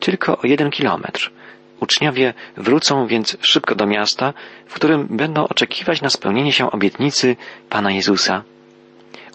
tylko 0.00 0.38
o 0.38 0.46
jeden 0.46 0.70
kilometr. 0.70 1.32
Uczniowie 1.80 2.34
wrócą 2.56 3.06
więc 3.06 3.36
szybko 3.40 3.74
do 3.74 3.86
miasta, 3.86 4.34
w 4.66 4.74
którym 4.74 5.06
będą 5.10 5.48
oczekiwać 5.48 6.02
na 6.02 6.10
spełnienie 6.10 6.52
się 6.52 6.70
obietnicy 6.70 7.36
Pana 7.70 7.92
Jezusa. 7.92 8.42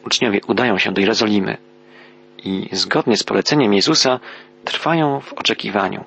Uczniowie 0.06 0.40
udają 0.48 0.78
się 0.78 0.92
do 0.92 1.02
Jerozolimy 1.02 1.58
i 2.44 2.70
zgodnie 2.72 3.18
z 3.18 3.24
poleceniem 3.24 3.74
Jezusa 3.74 4.20
trwają 4.66 5.20
w 5.20 5.34
oczekiwaniu. 5.34 6.04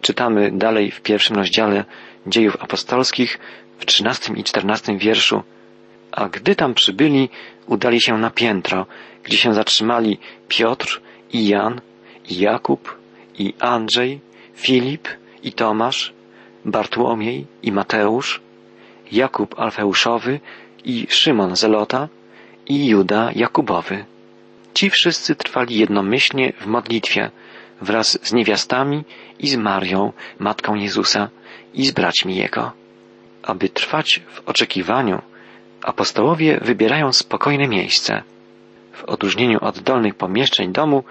Czytamy 0.00 0.50
dalej 0.52 0.90
w 0.90 1.00
pierwszym 1.00 1.36
rozdziale 1.36 1.84
dziejów 2.26 2.56
apostolskich 2.60 3.38
w 3.78 3.86
trzynastym 3.86 4.36
i 4.36 4.44
czternastym 4.44 4.98
wierszu. 4.98 5.42
A 6.12 6.28
gdy 6.28 6.56
tam 6.56 6.74
przybyli, 6.74 7.28
udali 7.66 8.00
się 8.00 8.18
na 8.18 8.30
piętro, 8.30 8.86
gdzie 9.24 9.36
się 9.36 9.54
zatrzymali 9.54 10.18
Piotr 10.48 11.00
i 11.32 11.48
Jan, 11.48 11.80
i 12.30 12.38
Jakub, 12.38 12.98
i 13.38 13.54
Andrzej, 13.60 14.20
Filip, 14.54 15.08
i 15.42 15.52
Tomasz, 15.52 16.12
Bartłomiej 16.64 17.46
i 17.62 17.72
Mateusz, 17.72 18.40
Jakub 19.12 19.60
Alfeuszowy 19.60 20.40
i 20.84 21.06
Szymon 21.08 21.56
Zelota 21.56 22.08
i 22.66 22.86
Juda 22.86 23.30
Jakubowy. 23.34 24.04
Ci 24.74 24.90
wszyscy 24.90 25.34
trwali 25.34 25.78
jednomyślnie 25.78 26.52
w 26.60 26.66
modlitwie 26.66 27.30
wraz 27.80 28.18
z 28.22 28.32
niewiastami 28.32 29.04
i 29.38 29.48
z 29.48 29.56
Marią, 29.56 30.12
matką 30.38 30.74
Jezusa 30.74 31.28
i 31.74 31.86
z 31.86 31.92
braćmi 31.92 32.36
Jego. 32.36 32.72
aby 33.42 33.68
trwać 33.68 34.20
w 34.34 34.48
oczekiwaniu, 34.48 35.22
apostołowie 35.82 36.58
wybierają 36.62 37.12
spokojne 37.12 37.68
miejsce. 37.68 38.22
W 38.92 39.04
odróżnieniu 39.04 39.58
od 39.60 39.78
dolnych 39.78 40.14
pomieszczeń 40.14 40.72
domu 40.72 41.04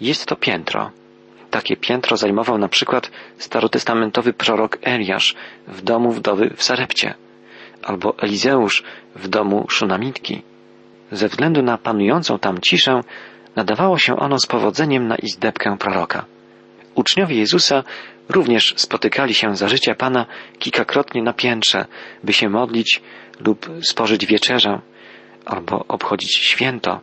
jest 0.00 0.26
to 0.26 0.36
piętro. 0.36 0.90
Takie 1.50 1.76
piętro 1.76 2.16
zajmował 2.16 2.58
na 2.58 2.68
przykład 2.68 3.10
starotestamentowy 3.38 4.32
prorok 4.32 4.78
Eliasz 4.82 5.34
w 5.68 5.82
domu 5.82 6.12
wdowy 6.12 6.50
w 6.56 6.62
Sarepcie, 6.62 7.14
albo 7.82 8.14
Elizeusz 8.18 8.82
w 9.14 9.28
domu 9.28 9.66
Szunamitki. 9.68 10.42
Ze 11.12 11.28
względu 11.28 11.62
na 11.62 11.78
panującą 11.78 12.38
tam 12.38 12.58
ciszę 12.60 13.00
nadawało 13.56 13.98
się 13.98 14.16
ono 14.16 14.38
z 14.38 14.46
powodzeniem 14.46 15.08
na 15.08 15.16
izdebkę 15.16 15.76
proroka. 15.78 16.24
Uczniowie 16.94 17.36
Jezusa 17.36 17.84
również 18.28 18.74
spotykali 18.76 19.34
się 19.34 19.56
za 19.56 19.68
życia 19.68 19.94
Pana 19.94 20.26
kilkakrotnie 20.58 21.22
na 21.22 21.32
piętrze, 21.32 21.86
by 22.24 22.32
się 22.32 22.48
modlić 22.48 23.02
lub 23.40 23.70
spożyć 23.82 24.26
wieczerzę, 24.26 24.80
albo 25.46 25.84
obchodzić 25.88 26.36
święto. 26.36 27.00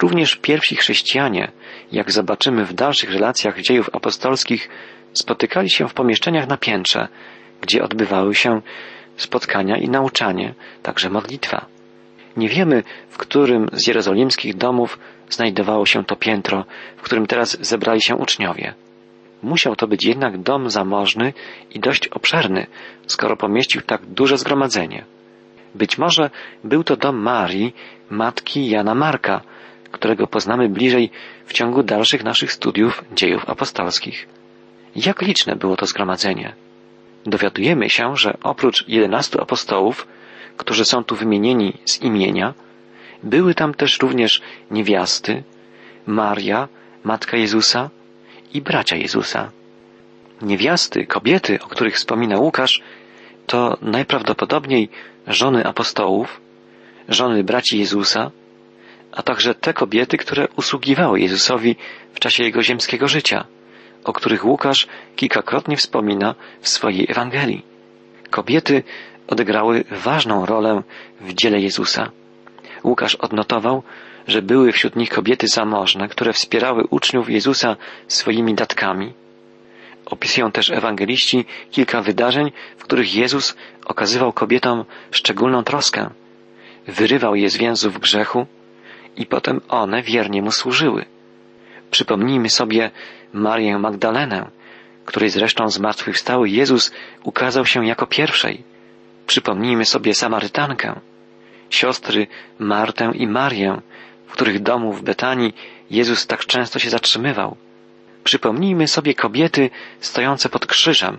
Również 0.00 0.36
pierwsi 0.36 0.76
chrześcijanie, 0.76 1.52
jak 1.92 2.12
zobaczymy 2.12 2.64
w 2.64 2.72
dalszych 2.72 3.12
relacjach 3.12 3.60
dziejów 3.60 3.90
apostolskich, 3.92 4.68
spotykali 5.12 5.70
się 5.70 5.88
w 5.88 5.94
pomieszczeniach 5.94 6.48
na 6.48 6.56
piętrze, 6.56 7.08
gdzie 7.60 7.82
odbywały 7.82 8.34
się 8.34 8.62
spotkania 9.16 9.76
i 9.76 9.88
nauczanie, 9.88 10.54
także 10.82 11.10
modlitwa. 11.10 11.66
Nie 12.36 12.48
wiemy, 12.48 12.82
w 13.08 13.16
którym 13.16 13.68
z 13.72 13.86
jerozolimskich 13.86 14.56
domów 14.56 14.98
znajdowało 15.30 15.86
się 15.86 16.04
to 16.04 16.16
piętro, 16.16 16.64
w 16.96 17.02
którym 17.02 17.26
teraz 17.26 17.56
zebrali 17.60 18.02
się 18.02 18.16
uczniowie. 18.16 18.74
Musiał 19.44 19.76
to 19.76 19.86
być 19.86 20.04
jednak 20.04 20.38
dom 20.38 20.70
zamożny 20.70 21.32
i 21.74 21.80
dość 21.80 22.08
obszerny, 22.08 22.66
skoro 23.06 23.36
pomieścił 23.36 23.80
tak 23.82 24.06
duże 24.06 24.38
zgromadzenie. 24.38 25.04
Być 25.74 25.98
może 25.98 26.30
był 26.64 26.84
to 26.84 26.96
dom 26.96 27.16
Marii, 27.16 27.74
matki 28.10 28.68
Jana 28.70 28.94
Marka, 28.94 29.40
którego 29.90 30.26
poznamy 30.26 30.68
bliżej 30.68 31.10
w 31.46 31.52
ciągu 31.52 31.82
dalszych 31.82 32.24
naszych 32.24 32.52
studiów 32.52 33.04
dziejów 33.14 33.50
apostolskich. 33.50 34.28
Jak 34.96 35.22
liczne 35.22 35.56
było 35.56 35.76
to 35.76 35.86
zgromadzenie? 35.86 36.54
Dowiadujemy 37.26 37.90
się, 37.90 38.16
że 38.16 38.36
oprócz 38.42 38.88
jedenastu 38.88 39.42
apostołów, 39.42 40.06
którzy 40.56 40.84
są 40.84 41.04
tu 41.04 41.16
wymienieni 41.16 41.78
z 41.84 42.02
imienia, 42.02 42.54
były 43.22 43.54
tam 43.54 43.74
też 43.74 43.98
również 43.98 44.42
niewiasty, 44.70 45.42
Maria, 46.06 46.68
matka 47.04 47.36
Jezusa 47.36 47.90
i 48.54 48.62
bracia 48.62 48.96
Jezusa. 48.96 49.50
Niewiasty, 50.42 51.06
kobiety, 51.06 51.58
o 51.62 51.66
których 51.66 51.94
wspomina 51.94 52.38
Łukasz, 52.38 52.82
to 53.46 53.76
najprawdopodobniej 53.82 54.88
żony 55.26 55.66
apostołów, 55.66 56.40
żony 57.08 57.44
braci 57.44 57.78
Jezusa, 57.78 58.30
a 59.12 59.22
także 59.22 59.54
te 59.54 59.72
kobiety, 59.72 60.16
które 60.18 60.48
usługiwały 60.56 61.20
Jezusowi 61.20 61.76
w 62.14 62.20
czasie 62.20 62.44
jego 62.44 62.62
ziemskiego 62.62 63.08
życia, 63.08 63.44
o 64.04 64.12
których 64.12 64.44
Łukasz 64.44 64.86
kilkakrotnie 65.16 65.76
wspomina 65.76 66.34
w 66.60 66.68
swojej 66.68 67.06
Ewangelii. 67.08 67.62
Kobiety 68.30 68.82
odegrały 69.26 69.84
ważną 69.90 70.46
rolę 70.46 70.82
w 71.20 71.34
dziele 71.34 71.60
Jezusa. 71.60 72.10
Łukasz 72.84 73.14
odnotował, 73.14 73.82
że 74.26 74.42
były 74.42 74.72
wśród 74.72 74.96
nich 74.96 75.10
kobiety 75.10 75.48
zamożne, 75.48 76.08
które 76.08 76.32
wspierały 76.32 76.84
uczniów 76.90 77.30
Jezusa 77.30 77.76
swoimi 78.08 78.54
datkami. 78.54 79.12
Opisują 80.06 80.52
też 80.52 80.70
ewangeliści 80.70 81.44
kilka 81.70 82.02
wydarzeń, 82.02 82.52
w 82.76 82.84
których 82.84 83.14
Jezus 83.14 83.56
okazywał 83.86 84.32
kobietom 84.32 84.84
szczególną 85.10 85.64
troskę. 85.64 86.10
Wyrywał 86.86 87.34
je 87.34 87.50
z 87.50 87.56
więzów 87.56 88.00
grzechu 88.00 88.46
i 89.16 89.26
potem 89.26 89.60
one 89.68 90.02
wiernie 90.02 90.42
mu 90.42 90.50
służyły. 90.50 91.04
Przypomnijmy 91.90 92.50
sobie 92.50 92.90
Marię 93.32 93.78
Magdalenę, 93.78 94.50
której 95.04 95.30
zresztą 95.30 95.68
zmartwychwstały 95.68 96.48
Jezus 96.48 96.92
ukazał 97.22 97.66
się 97.66 97.86
jako 97.86 98.06
pierwszej. 98.06 98.64
Przypomnijmy 99.26 99.84
sobie 99.84 100.14
Samarytankę, 100.14 101.00
siostry 101.70 102.26
Martę 102.58 103.12
i 103.14 103.26
Marię, 103.26 103.80
w 104.26 104.32
których 104.32 104.62
domu 104.62 104.92
w 104.92 105.02
Betanii 105.02 105.54
Jezus 105.90 106.26
tak 106.26 106.46
często 106.46 106.78
się 106.78 106.90
zatrzymywał. 106.90 107.56
Przypomnijmy 108.24 108.88
sobie 108.88 109.14
kobiety 109.14 109.70
stojące 110.00 110.48
pod 110.48 110.66
krzyżem, 110.66 111.18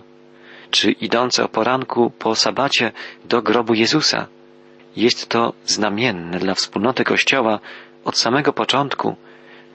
czy 0.71 0.91
idące 0.91 1.43
o 1.43 1.49
poranku 1.49 2.11
po 2.19 2.35
sabacie 2.35 2.91
do 3.25 3.41
grobu 3.41 3.73
Jezusa. 3.73 4.27
Jest 4.95 5.29
to 5.29 5.53
znamienne 5.65 6.39
dla 6.39 6.53
wspólnoty 6.53 7.03
Kościoła 7.03 7.59
od 8.05 8.17
samego 8.17 8.53
początku, 8.53 9.15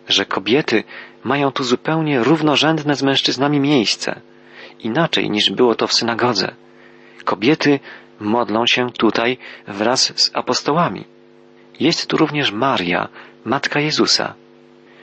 że 0.09 0.25
kobiety 0.25 0.85
mają 1.25 1.53
tu 1.53 1.65
zupełnie 1.65 2.23
równorzędne 2.23 2.95
z 2.95 3.03
mężczyznami 3.03 3.61
miejsce, 3.61 4.21
inaczej 4.79 5.31
niż 5.31 5.51
było 5.51 5.75
to 5.75 5.87
w 5.87 5.93
synagodze. 5.93 6.55
Kobiety 7.25 7.81
modlą 8.21 8.67
się 8.67 8.91
tutaj 8.93 9.39
wraz 9.69 10.13
z 10.17 10.31
apostołami. 10.35 11.05
Jest 11.81 12.07
tu 12.07 12.17
również 12.17 12.53
Maria, 12.53 13.09
matka 13.45 13.81
Jezusa. 13.81 14.35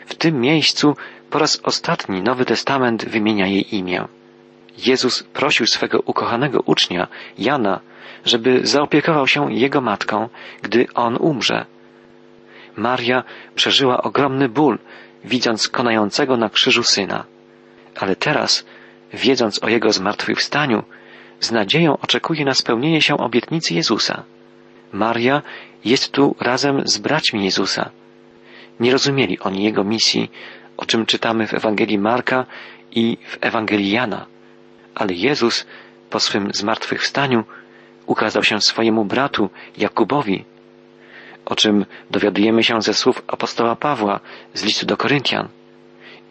W 0.06 0.16
tym 0.16 0.42
miejscu 0.42 0.96
po 1.30 1.40
raz 1.40 1.60
ostatni 1.64 2.22
Nowy 2.22 2.46
Testament 2.46 3.06
wymienia 3.06 3.48
jej 3.48 3.76
imię. 3.76 4.08
Jezus 4.86 5.24
prosił 5.24 5.68
swego 5.68 6.00
ukochanego 6.00 6.60
ucznia, 6.66 7.08
Jana, 7.38 7.80
żeby 8.26 8.68
zaopiekował 8.68 9.28
się 9.28 9.54
jego 9.54 9.82
matką, 9.82 10.30
gdy 10.62 10.88
on 10.94 11.18
umrze. 11.20 11.66
Maria 12.76 13.24
przeżyła 13.56 14.02
ogromny 14.02 14.50
ból, 14.50 14.80
widząc 15.26 15.68
konającego 15.68 16.38
na 16.38 16.50
krzyżu 16.50 16.84
syna. 16.84 17.26
Ale 17.96 18.16
teraz, 18.16 18.66
wiedząc 19.14 19.64
o 19.64 19.70
jego 19.70 19.92
zmartwychwstaniu, 19.92 20.84
z 21.40 21.52
nadzieją 21.52 21.98
oczekuje 21.98 22.46
na 22.46 22.54
spełnienie 22.54 23.02
się 23.02 23.18
obietnicy 23.18 23.74
Jezusa. 23.74 24.24
Maria 24.94 25.42
jest 25.86 26.12
tu 26.12 26.36
razem 26.40 26.82
z 26.88 26.98
braćmi 26.98 27.46
Jezusa. 27.46 27.90
Nie 28.80 28.92
rozumieli 28.92 29.40
oni 29.40 29.64
jego 29.64 29.84
misji, 29.84 30.32
o 30.78 30.86
czym 30.86 31.06
czytamy 31.06 31.48
w 31.48 31.54
Ewangelii 31.54 31.98
Marka 31.98 32.46
i 32.92 33.18
w 33.28 33.38
Ewangelii 33.42 33.92
Jana. 33.92 34.26
Ale 34.96 35.14
Jezus 35.14 35.66
po 36.10 36.20
swym 36.20 36.54
zmartwychwstaniu 36.54 37.44
ukazał 38.06 38.44
się 38.44 38.62
swojemu 38.62 39.06
bratu 39.06 39.50
Jakubowi, 39.78 40.46
o 41.46 41.56
czym 41.56 41.86
dowiadujemy 42.12 42.64
się 42.64 42.82
ze 42.82 42.94
słów 42.94 43.24
apostoła 43.28 43.76
Pawła 43.76 44.20
z 44.54 44.64
listu 44.64 44.86
do 44.86 44.98
Koryntian. 44.98 45.48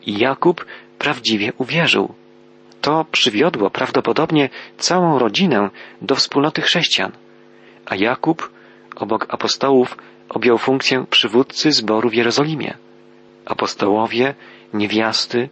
I 0.06 0.18
Jakub 0.18 0.64
prawdziwie 0.98 1.52
uwierzył. 1.59 2.14
To 2.80 3.06
przywiodło 3.12 3.70
prawdopodobnie 3.70 4.48
całą 4.78 5.18
rodzinę 5.18 5.70
do 6.02 6.14
wspólnoty 6.14 6.62
chrześcijan, 6.62 7.12
a 7.87 7.96
Jakub 7.96 8.50
obok 8.96 9.26
apostołów 9.35 9.96
objął 10.28 10.59
funkcję 10.59 11.04
przywódcy 11.11 11.72
zboru 11.72 12.11
w 12.11 12.14
Jerozolimie. 12.14 12.74
Apostołowie, 13.44 14.35
niewiasty 14.74 15.48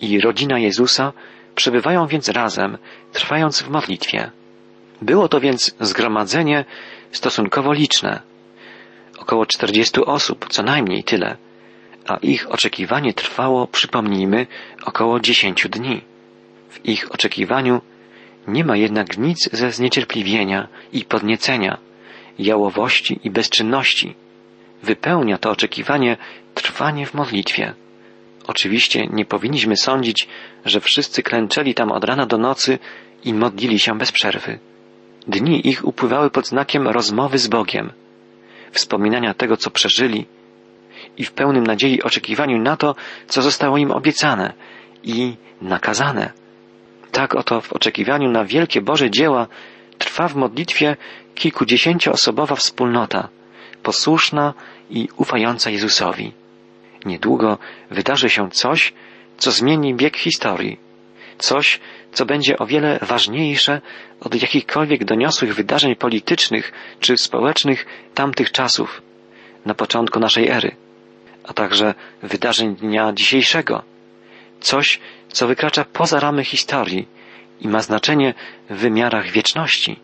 i 0.00 0.20
rodzina 0.20 0.58
Jezusa 0.58 1.12
przebywają 1.54 2.06
więc 2.06 2.28
razem, 2.28 2.78
trwając 3.12 3.62
w 3.62 3.70
modlitwie. 3.70 4.30
Było 5.02 5.28
to 5.28 5.40
więc 5.40 5.74
zgromadzenie 5.80 6.64
stosunkowo 7.12 7.72
liczne. 7.72 8.20
Około 9.18 9.46
czterdziestu 9.46 10.04
osób, 10.04 10.46
co 10.48 10.62
najmniej 10.62 11.04
tyle, 11.04 11.36
a 12.06 12.16
ich 12.16 12.50
oczekiwanie 12.50 13.14
trwało, 13.14 13.66
przypomnijmy, 13.66 14.46
około 14.84 15.20
dziesięciu 15.20 15.68
dni. 15.68 16.04
W 16.70 16.84
ich 16.84 17.12
oczekiwaniu 17.12 17.80
nie 18.48 18.64
ma 18.64 18.76
jednak 18.76 19.18
nic 19.18 19.50
ze 19.52 19.72
zniecierpliwienia 19.72 20.68
i 20.92 21.04
podniecenia, 21.04 21.78
jałowości 22.38 23.20
i 23.24 23.30
bezczynności. 23.30 24.14
Wypełnia 24.82 25.38
to 25.38 25.50
oczekiwanie 25.50 26.16
trwanie 26.54 27.06
w 27.06 27.14
modlitwie. 27.14 27.74
Oczywiście 28.46 29.06
nie 29.06 29.24
powinniśmy 29.24 29.76
sądzić, 29.76 30.28
że 30.64 30.80
wszyscy 30.80 31.22
klęczeli 31.22 31.74
tam 31.74 31.92
od 31.92 32.04
rana 32.04 32.26
do 32.26 32.38
nocy 32.38 32.78
i 33.24 33.34
modlili 33.34 33.78
się 33.78 33.98
bez 33.98 34.12
przerwy. 34.12 34.58
Dni 35.26 35.68
ich 35.68 35.84
upływały 35.84 36.30
pod 36.30 36.48
znakiem 36.48 36.88
rozmowy 36.88 37.38
z 37.38 37.48
Bogiem, 37.48 37.92
wspominania 38.72 39.34
tego, 39.34 39.56
co 39.56 39.70
przeżyli 39.70 40.26
i 41.16 41.24
w 41.24 41.32
pełnym 41.32 41.64
nadziei 41.64 42.02
oczekiwaniu 42.02 42.58
na 42.58 42.76
to, 42.76 42.94
co 43.26 43.42
zostało 43.42 43.78
im 43.78 43.90
obiecane 43.90 44.52
i 45.02 45.36
nakazane. 45.62 46.32
Tak 47.12 47.34
oto 47.34 47.60
w 47.60 47.72
oczekiwaniu 47.72 48.30
na 48.30 48.44
wielkie 48.44 48.80
Boże 48.80 49.10
dzieła 49.10 49.46
trwa 49.98 50.28
w 50.28 50.36
modlitwie 50.36 50.96
kilkudziesięcioosobowa 51.34 52.54
wspólnota, 52.54 53.28
posłuszna 53.82 54.54
i 54.90 55.08
ufająca 55.16 55.70
Jezusowi. 55.70 56.32
Niedługo 57.04 57.58
wydarzy 57.90 58.30
się 58.30 58.50
coś, 58.50 58.92
co 59.38 59.50
zmieni 59.50 59.94
bieg 59.94 60.16
historii, 60.16 60.78
coś, 61.38 61.80
co 62.12 62.26
będzie 62.26 62.58
o 62.58 62.66
wiele 62.66 62.98
ważniejsze 63.02 63.80
od 64.20 64.42
jakichkolwiek 64.42 65.04
doniosłych 65.04 65.54
wydarzeń 65.54 65.96
politycznych 65.96 66.72
czy 67.00 67.16
społecznych 67.16 67.86
tamtych 68.14 68.52
czasów, 68.52 69.02
na 69.66 69.74
początku 69.74 70.20
naszej 70.20 70.48
ery, 70.48 70.76
a 71.44 71.52
także 71.52 71.94
wydarzeń 72.22 72.76
dnia 72.76 73.12
dzisiejszego. 73.12 73.82
Coś, 74.60 75.00
co 75.28 75.46
wykracza 75.46 75.84
poza 75.84 76.20
ramy 76.20 76.44
historii 76.44 77.08
i 77.60 77.68
ma 77.68 77.82
znaczenie 77.82 78.34
w 78.70 78.76
wymiarach 78.76 79.30
wieczności. 79.30 79.96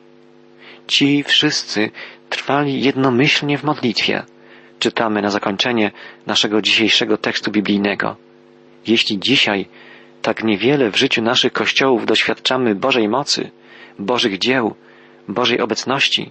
Ci 0.86 1.22
wszyscy 1.22 1.90
trwali 2.30 2.82
jednomyślnie 2.82 3.58
w 3.58 3.64
modlitwie. 3.64 4.22
Czytamy 4.78 5.22
na 5.22 5.30
zakończenie 5.30 5.90
naszego 6.26 6.62
dzisiejszego 6.62 7.16
tekstu 7.16 7.50
biblijnego. 7.50 8.16
Jeśli 8.86 9.18
dzisiaj 9.18 9.66
tak 10.22 10.44
niewiele 10.44 10.90
w 10.90 10.96
życiu 10.96 11.22
naszych 11.22 11.52
kościołów 11.52 12.06
doświadczamy 12.06 12.74
Bożej 12.74 13.08
mocy, 13.08 13.50
Bożych 13.98 14.38
dzieł, 14.38 14.74
Bożej 15.28 15.60
obecności, 15.60 16.30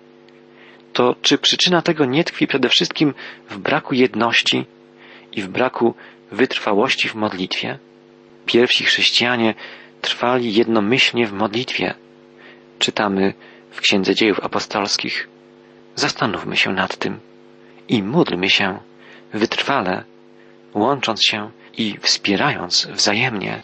to 0.94 1.16
czy 1.22 1.38
przyczyna 1.38 1.82
tego 1.82 2.06
nie 2.06 2.24
tkwi 2.24 2.48
przede 2.48 2.70
wszystkim 2.70 3.14
w 3.50 3.58
braku 3.58 3.96
jedności 3.96 4.66
i 5.32 5.42
w 5.42 5.48
braku 5.48 5.96
wytrwałości 6.32 7.10
w 7.10 7.16
modlitwie? 7.16 7.80
Pierwsi 8.46 8.84
chrześcijanie 8.84 9.56
trwali 10.04 10.54
jednomyślnie 10.54 11.28
w 11.28 11.34
modlitwie. 11.34 11.94
Czytamy 12.80 13.34
w 13.72 13.82
Księdze 13.82 14.16
Dziejów 14.16 14.40
Apostolskich. 14.40 15.28
Zastanówmy 15.96 16.58
się 16.58 16.70
nad 16.74 16.98
tym 16.98 17.20
i 17.88 18.04
módlmy 18.04 18.50
się 18.50 18.80
wytrwale, 19.34 20.04
łącząc 20.74 21.24
się 21.24 21.52
i 21.78 21.98
wspierając 22.02 22.88
wzajemnie. 22.88 23.64